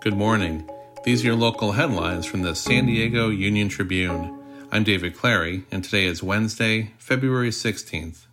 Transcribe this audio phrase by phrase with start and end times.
[0.00, 0.66] Good morning.
[1.04, 4.34] These are your local headlines from the San Diego Union Tribune.
[4.72, 8.24] I'm David Clary, and today is Wednesday, February 16th.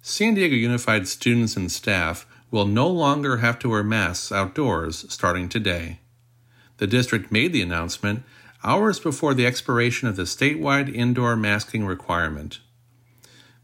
[0.00, 5.50] San Diego Unified students and staff will no longer have to wear masks outdoors starting
[5.50, 6.00] today.
[6.78, 8.22] The district made the announcement
[8.64, 12.60] hours before the expiration of the statewide indoor masking requirement.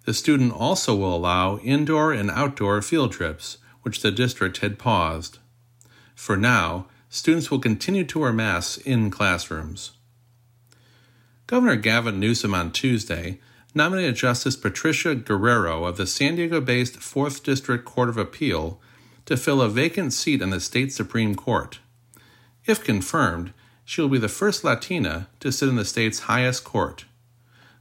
[0.05, 5.39] The student also will allow indoor and outdoor field trips, which the district had paused.
[6.15, 9.93] For now, students will continue to wear masks in classrooms.
[11.47, 13.41] Governor Gavin Newsom on Tuesday
[13.75, 18.81] nominated Justice Patricia Guerrero of the San Diego based 4th District Court of Appeal
[19.27, 21.79] to fill a vacant seat on the state Supreme Court.
[22.67, 23.53] If confirmed,
[23.85, 27.05] she will be the first Latina to sit in the state's highest court.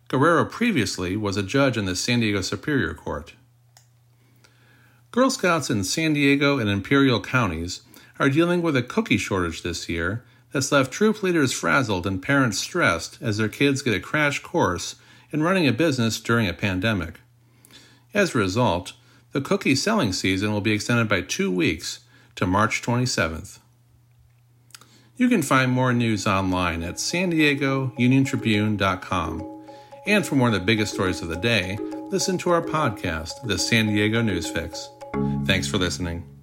[0.08, 3.34] Guerrero previously was a judge in the San Diego Superior Court.
[5.12, 7.82] Girl Scouts in San Diego and Imperial counties
[8.22, 12.60] are dealing with a cookie shortage this year that's left troop leaders frazzled and parents
[12.60, 14.96] stressed as their kids get a crash course
[15.32, 17.20] in running a business during a pandemic.
[18.14, 18.94] As a result,
[19.32, 22.02] the cookie selling season will be extended by two weeks
[22.36, 23.58] to March 27th.
[25.18, 29.64] You can find more news online at san diego uniontribune.com.
[30.06, 31.80] And for more of the biggest stories of the day,
[32.12, 34.90] listen to our podcast, The San Diego News Fix.
[35.46, 36.41] Thanks for listening.